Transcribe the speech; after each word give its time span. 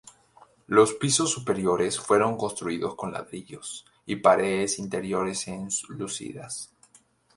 Los 0.65 0.93
pisos 0.95 1.29
superiores 1.29 1.99
fueron 1.99 2.35
construidos 2.35 2.95
con 2.95 3.11
ladrillos 3.13 3.85
y 4.07 4.15
paredes 4.15 4.79
interiores 4.79 5.47
enlucidas. 5.47 6.73